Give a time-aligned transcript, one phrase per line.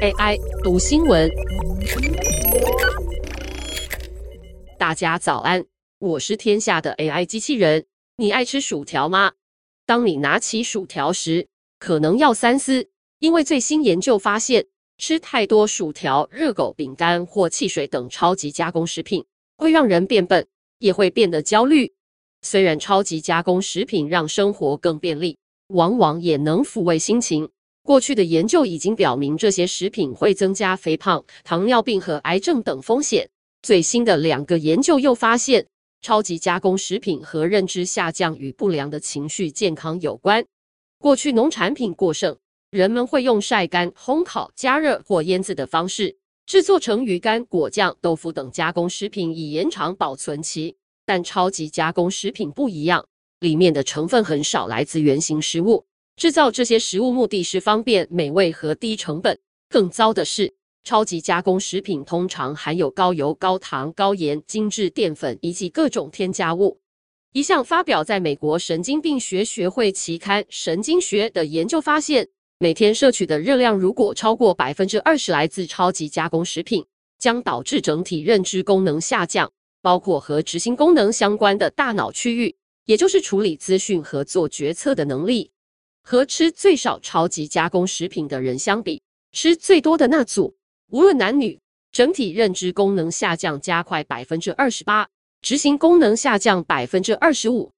[0.00, 1.28] AI 读新闻，
[4.78, 5.64] 大家早安，
[5.98, 7.84] 我是天下的 AI 机器人。
[8.16, 9.32] 你爱吃薯条吗？
[9.84, 11.48] 当你拿起薯条时，
[11.80, 12.88] 可能要三思，
[13.18, 14.66] 因为最新研究发现，
[14.98, 19.24] 吃太多薯条、热狗、饼干或汽水等超级加工食品，
[19.56, 20.46] 会让人变笨，
[20.78, 21.92] 也会变得焦虑。
[22.42, 25.36] 虽然超级加工食品让生活更便利，
[25.68, 27.50] 往往也能抚慰心情。
[27.88, 33.30] 过去的研究已经表明，这些食品会增加肥胖、糖尿病和癌症等风险。
[33.62, 35.66] 最新的两个研究又发现，
[36.02, 40.44] 超级加工食品和认知下降与不良的情绪健康有关。
[40.98, 42.36] 过去农产品过剩，
[42.70, 50.76] 人们会用晒干、烘烤、加热或腌制的方式制作成鱼干、果酱、豆腐等加工食品，以延长保存期。
[51.06, 53.06] 但超级加工食品不一样，
[53.40, 55.86] 里面的成分很少来自原型食物。
[56.18, 59.38] 制造这些食物目的是方便、美味和低成本。
[59.68, 66.80] 更糟的是，超级加工食品通常含有高油、高糖、高盐、精致淀粉以及各种添加物。
[67.32, 76.84] 一项发表在美国神经病学学会期刊《神经学》的研究发现，每天摄取的热量如果超过百分之二十来自超级加工食品，
[77.20, 85.52] 将导致整体认知功能下降，包括和执行功能相关的大脑区域，也就是处理资讯和做决策的能力。
[86.10, 90.56] 和吃最少超级加工食品的人相比，吃最多的那组，
[90.90, 91.60] 无论男女，
[91.92, 95.06] 整体认知功能下降加快百分之二十八，
[95.42, 97.70] 执行功能下降百分之二十五。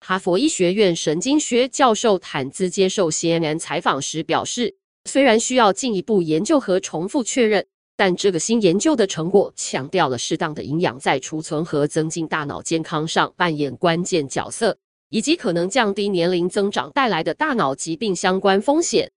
[0.00, 4.74] 哈佛医学院神经学教授坦兹接受 CNN 采访时表示，
[5.04, 7.66] 虽然需要进一步研究和重复确认，
[7.98, 14.78] 但这个新研究的成果强调了适当的营养在储存和增进大脑健康上扮演关键角色。
[15.14, 19.12] 以及可能降低年龄增长带来的大脑疾病相关风险。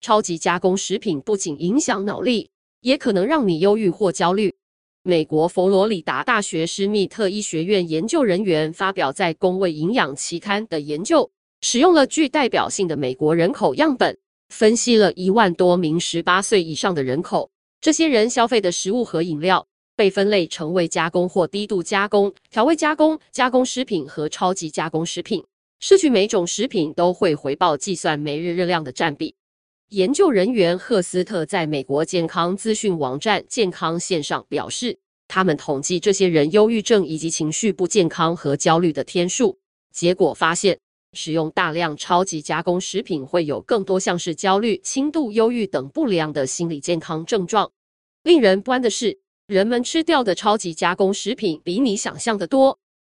[0.00, 2.48] 超级加工食品不仅影响脑力，
[2.80, 4.54] 也可能让你忧郁或焦虑。
[5.02, 11.30] 美国佛罗里达大学施密特医学院研究人员发表在《公卫营养》期刊的研究，
[11.60, 14.16] 使用了具代表性的美国人口样本，
[14.48, 19.66] 分析了一万多名十八岁以上的人口，这些人消费的食物和饮料。
[19.96, 25.44] 被分类成为加工或低度加工、调味加工、加工食品和超级加工食品。
[25.80, 29.34] 失去每种食品都会回报计算每日热量的占比。
[29.88, 34.98] 研究人员赫斯特在美国健康资讯网站健康线上表示，
[35.28, 39.58] 他们统计这些人忧郁症以及情绪不健康和焦虑的天数，
[39.92, 40.78] 结果发现，
[41.12, 47.70] 使用大量超级加工食品会有更多像是焦虑、轻度忧郁等不良的心理健康症状。
[48.22, 52.78] 令人不安的是，人们吃掉的超级加工食品比你想象的多。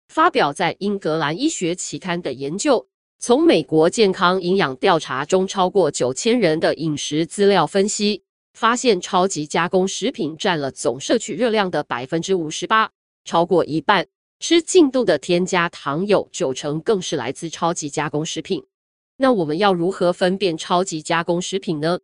[0.08, 2.86] 发表在《英格兰医学期刊》的研究，
[3.18, 8.22] 从美国健康营养调查中超过九千人的饮食资料分析，
[8.52, 12.90] 发现超级加工食品占了总摄取热量的百分之五十八，
[13.24, 14.06] 超过一半。
[14.38, 18.64] 吃进度的添加糖有九成更是来自超级加工食品。
[19.16, 22.00] 那我们要如何分辨超级加工食品呢？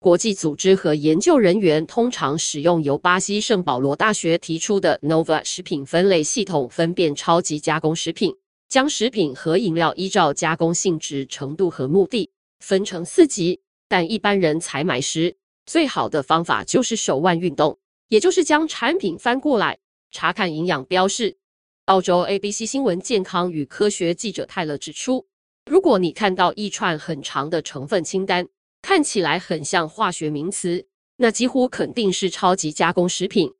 [0.00, 8.34] 国际组织和研究人员通常使用由巴西圣保罗大学提出的 NOVA 食品分类系统分辨超级加工食品，
[8.66, 13.60] 将食品和饮料依照加工性质、程度和目的分成四级。
[13.88, 17.78] 但一般人采买时，最好的方法就是手腕运动，
[18.08, 19.76] 也就是将产品翻过来
[20.10, 21.36] 查看营养标示。
[21.84, 25.26] 澳洲 ABC 新闻健康与科学记者泰勒指出，
[25.70, 28.48] 如果你看到一串很长的成分清单，
[28.82, 30.86] 看起来很像化学名词，
[31.16, 33.52] 那几乎肯定是超级加工食品。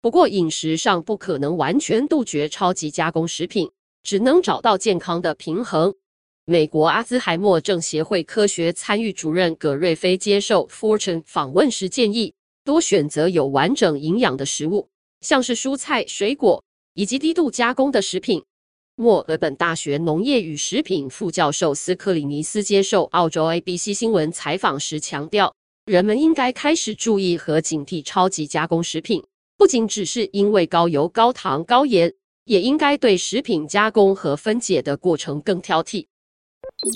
[0.00, 3.70] 不过饮食上不可能完全杜绝超级加工食品，
[4.02, 5.94] 只能找到健康的平衡。
[6.44, 14.88] 美国阿兹海默症协会科学参与主任葛瑞菲接受 Fortune 访问时建议，多选择有完整营养的食物，
[15.22, 16.62] 像是蔬菜、水果
[16.94, 18.44] 以及低度加工的食品。
[18.98, 29.22] 墨尔本大学农业与食品副教授斯克里尼斯接受澳洲 ABC 新闻采访时强调，人们应该开始注意和警惕超级加工食品，
[29.58, 32.10] 不仅只是因为高油、高糖、高盐，
[32.46, 36.06] 也应该对食品加工和分解的过程更挑剔。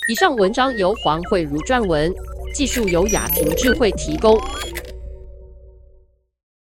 [0.09, 2.11] 以上文章由黄慧如撰文，
[2.55, 4.41] 技术由雅婷智慧提供。